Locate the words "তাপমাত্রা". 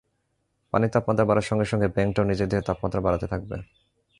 0.93-1.25, 2.67-3.01